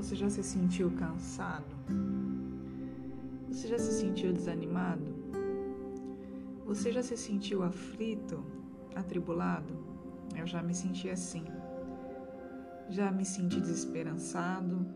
[0.00, 1.76] Você já se sentiu cansado?
[3.50, 5.04] Você já se sentiu desanimado?
[6.64, 8.42] Você já se sentiu aflito,
[8.94, 9.74] atribulado?
[10.34, 11.44] Eu já me senti assim.
[12.88, 14.86] Já me senti desesperançado,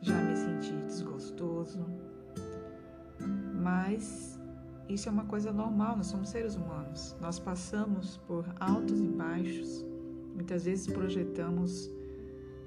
[0.00, 1.84] já me senti desgostoso.
[3.60, 4.40] Mas
[4.88, 7.16] isso é uma coisa normal, nós somos seres humanos.
[7.20, 9.84] Nós passamos por altos e baixos.
[10.32, 11.90] Muitas vezes projetamos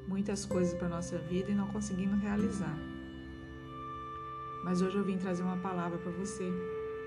[0.08, 2.78] muitas coisas para nossa vida e não conseguimos realizar.
[4.64, 6.48] Mas hoje eu vim trazer uma palavra para você,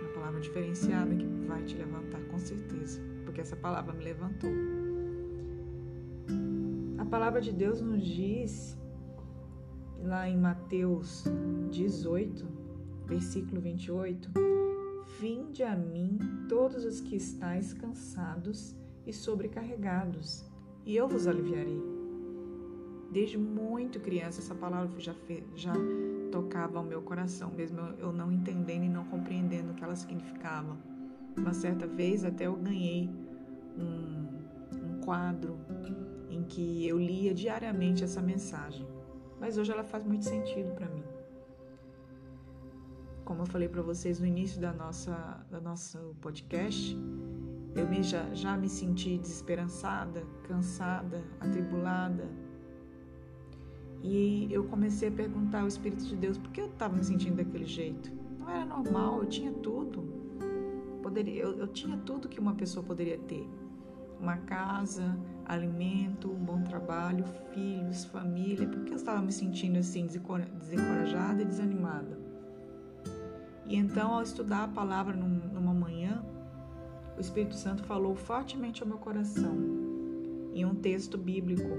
[0.00, 4.50] uma palavra diferenciada que vai te levantar com certeza, porque essa palavra me levantou.
[6.98, 8.76] A palavra de Deus nos diz
[10.02, 11.24] lá em Mateus
[11.70, 12.46] 18,
[13.06, 14.30] versículo 28,
[15.20, 18.74] Vinde a mim todos os que estáis cansados
[19.06, 20.44] e sobrecarregados,
[20.84, 21.93] e eu vos aliviarei.
[23.14, 25.14] Desde muito criança, essa palavra já,
[25.54, 25.72] já
[26.32, 30.76] tocava ao meu coração, mesmo eu não entendendo e não compreendendo o que ela significava.
[31.36, 33.08] Uma certa vez até eu ganhei
[33.78, 34.26] um,
[34.72, 35.56] um quadro
[36.28, 38.84] em que eu lia diariamente essa mensagem,
[39.38, 41.04] mas hoje ela faz muito sentido para mim.
[43.24, 46.98] Como eu falei para vocês no início da nossa, nosso podcast,
[47.76, 52.28] eu me, já, já me senti desesperançada, cansada, atribulada,
[54.06, 57.36] e eu comecei a perguntar ao Espírito de Deus por que eu estava me sentindo
[57.36, 58.12] daquele jeito.
[58.38, 60.02] Não era normal, eu tinha tudo.
[61.02, 63.48] Poderia, eu, eu tinha tudo que uma pessoa poderia ter:
[64.20, 68.68] uma casa, alimento, um bom trabalho, filhos, família.
[68.68, 72.18] Por que eu estava me sentindo assim, desencorajada e desanimada?
[73.64, 76.22] E então, ao estudar a palavra numa manhã,
[77.16, 79.56] o Espírito Santo falou fortemente ao meu coração,
[80.52, 81.70] em um texto bíblico,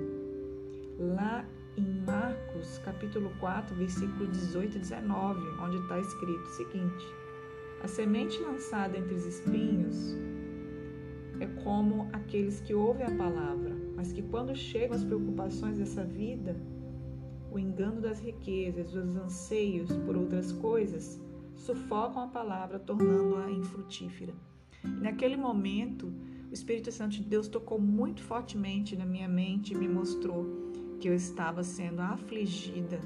[0.97, 1.45] lá
[1.77, 7.05] em Marcos, capítulo 4, versículo 18 e 19, onde está escrito o seguinte:
[7.83, 10.15] A semente lançada entre os espinhos
[11.39, 16.55] é como aqueles que ouvem a palavra, mas que quando chegam as preocupações dessa vida,
[17.51, 21.21] o engano das riquezas, os anseios por outras coisas,
[21.55, 24.33] sufocam a palavra, tornando-a infrutífera.
[24.83, 26.13] E naquele momento,
[26.49, 30.45] o Espírito Santo de Deus tocou muito fortemente na minha mente e me mostrou
[30.99, 32.99] que eu estava sendo afligida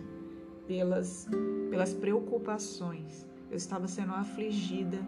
[0.67, 1.27] pelas,
[1.69, 4.99] pelas preocupações, eu estava sendo afligida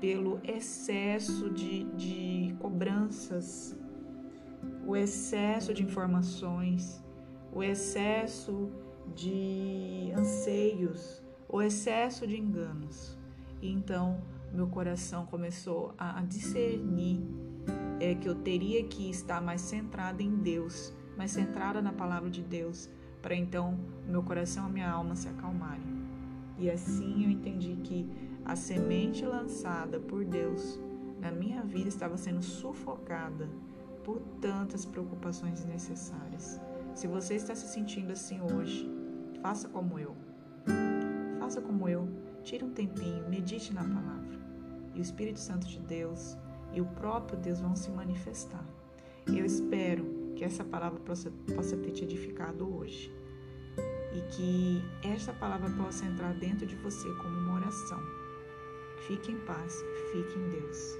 [0.00, 3.76] pelo excesso de, de cobranças,
[4.86, 7.02] o excesso de informações,
[7.52, 8.70] o excesso
[9.14, 13.16] de anseios, o excesso de enganos.
[13.60, 14.20] E então
[14.52, 17.20] meu coração começou a discernir
[18.00, 22.42] é, que eu teria que estar mais centrada em Deus mas centrada na palavra de
[22.42, 22.88] Deus,
[23.20, 26.02] para então meu coração e minha alma se acalmarem.
[26.58, 28.08] E assim eu entendi que
[28.44, 30.78] a semente lançada por Deus
[31.20, 33.48] na minha vida estava sendo sufocada
[34.04, 36.60] por tantas preocupações desnecessárias.
[36.94, 38.90] Se você está se sentindo assim hoje,
[39.40, 40.14] faça como eu.
[41.38, 42.08] Faça como eu.
[42.42, 44.40] Tire um tempinho, medite na palavra.
[44.94, 46.36] E o Espírito Santo de Deus
[46.72, 48.64] e o próprio Deus vão se manifestar.
[49.26, 50.11] Eu espero
[50.42, 51.30] que essa palavra possa,
[51.76, 53.12] ter te edificado hoje
[54.12, 58.00] e que esta palavra possa entrar dentro de você como uma oração.
[59.06, 59.72] Fique em paz,
[60.10, 60.98] fique em Deus.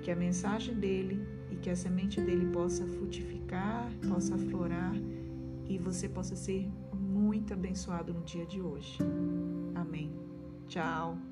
[0.00, 4.94] Que a mensagem dele e que a semente dele possa frutificar, possa aflorar
[5.68, 8.96] e você possa ser muito abençoado no dia de hoje.
[9.74, 10.14] Amém.
[10.68, 11.31] Tchau.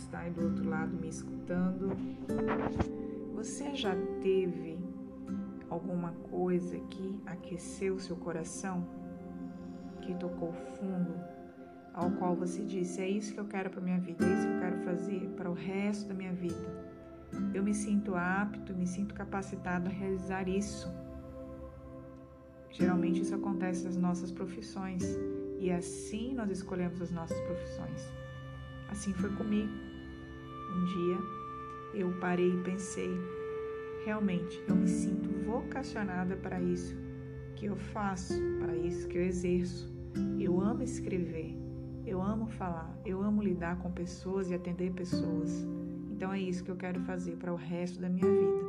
[0.00, 1.96] Está aí do outro lado me escutando,
[3.34, 4.78] você já teve
[5.68, 8.86] alguma coisa que aqueceu seu coração,
[10.02, 11.14] que tocou fundo,
[11.94, 14.54] ao qual você disse: É isso que eu quero para minha vida, é isso que
[14.54, 16.90] eu quero fazer para o resto da minha vida.
[17.54, 20.92] Eu me sinto apto, me sinto capacitado a realizar isso.
[22.70, 25.02] Geralmente isso acontece nas nossas profissões
[25.58, 28.29] e assim nós escolhemos as nossas profissões.
[28.90, 29.72] Assim foi comigo.
[30.76, 31.18] Um dia
[31.94, 33.10] eu parei e pensei:
[34.04, 36.96] realmente, eu me sinto vocacionada para isso
[37.56, 39.90] que eu faço, para isso que eu exerço.
[40.38, 41.56] Eu amo escrever,
[42.04, 45.66] eu amo falar, eu amo lidar com pessoas e atender pessoas.
[46.10, 48.60] Então é isso que eu quero fazer para o resto da minha vida.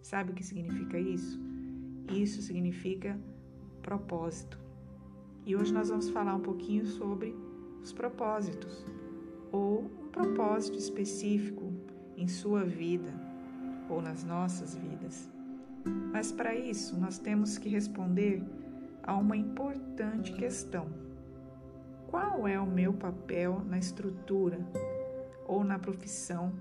[0.00, 1.40] Sabe o que significa isso?
[2.10, 3.18] Isso significa
[3.82, 4.58] propósito.
[5.44, 7.36] E hoje nós vamos falar um pouquinho sobre
[7.82, 8.86] os propósitos,
[9.52, 11.72] ou um propósito específico
[12.16, 13.12] em sua vida
[13.88, 15.30] ou nas nossas vidas.
[16.12, 18.42] Mas para isso, nós temos que responder
[19.02, 20.86] a uma importante questão:
[22.08, 24.58] qual é o meu papel na estrutura
[25.46, 26.52] ou na profissão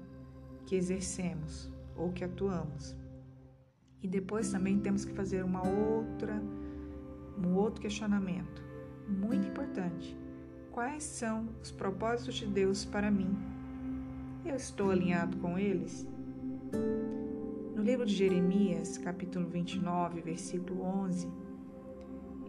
[0.66, 2.96] que exercemos ou que atuamos?
[4.02, 6.42] E depois também temos que fazer uma outra,
[7.38, 8.64] um outro questionamento
[9.08, 10.18] muito importante.
[10.72, 13.38] Quais são os propósitos de Deus para mim?
[14.46, 16.08] Eu estou alinhado com eles?
[17.76, 21.30] No livro de Jeremias, capítulo 29, versículo 11,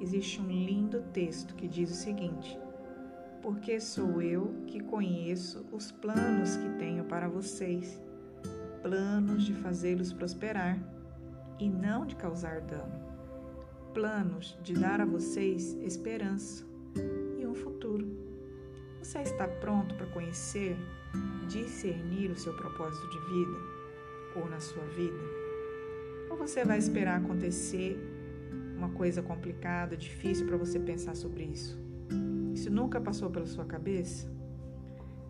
[0.01, 2.57] existe um lindo texto que diz o seguinte:
[3.43, 8.01] Porque sou eu que conheço os planos que tenho para vocês,
[8.83, 10.79] planos de fazê-los prosperar
[11.59, 13.03] e não de causar dano,
[13.93, 16.71] planos de dar a vocês esperança
[17.53, 18.07] um futuro.
[19.03, 20.77] Você está pronto para conhecer,
[21.49, 23.59] discernir o seu propósito de vida
[24.37, 25.19] ou na sua vida?
[26.31, 27.99] Ou você vai esperar acontecer
[28.77, 31.79] uma coisa complicada, difícil para você pensar sobre isso?
[32.55, 34.31] Isso nunca passou pela sua cabeça?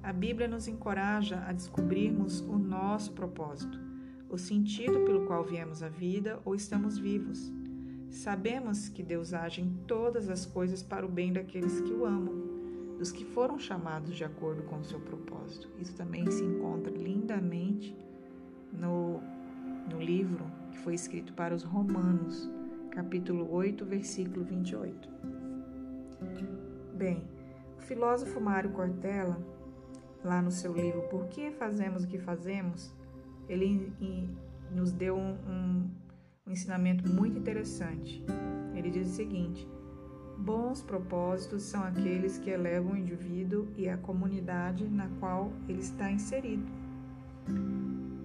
[0.02, 3.80] A Bíblia nos encoraja a descobrirmos o nosso propósito
[4.28, 7.52] o sentido pelo qual viemos à vida ou estamos vivos.
[8.12, 12.34] Sabemos que Deus age em todas as coisas para o bem daqueles que o amam,
[12.98, 15.70] dos que foram chamados de acordo com o seu propósito.
[15.78, 17.96] Isso também se encontra lindamente
[18.70, 19.18] no,
[19.90, 22.50] no livro que foi escrito para os Romanos,
[22.90, 25.08] capítulo 8, versículo 28.
[26.94, 27.24] Bem,
[27.78, 29.40] o filósofo Mário Cortella,
[30.22, 32.94] lá no seu livro Por que Fazemos o que Fazemos,
[33.48, 33.90] ele
[34.70, 35.90] nos deu um, um,
[36.52, 38.24] ensinamento muito interessante.
[38.74, 39.68] Ele diz o seguinte:
[40.38, 46.10] bons propósitos são aqueles que elevam o indivíduo e a comunidade na qual ele está
[46.10, 46.66] inserido.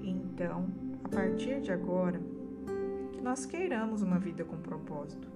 [0.03, 0.67] Então,
[1.03, 2.21] a partir de agora,
[3.11, 5.27] que nós queiramos uma vida com propósito.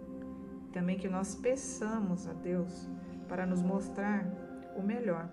[0.71, 2.88] Também que nós peçamos a Deus
[3.27, 4.25] para nos mostrar
[4.77, 5.29] o melhor.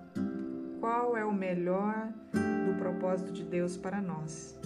[0.80, 2.12] Qual é o melhor
[2.68, 4.58] do propósito de Deus para nós.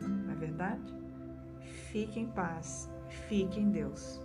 [0.00, 1.01] Não é verdade?
[1.92, 2.90] Fique em paz,
[3.28, 4.18] fique em Deus.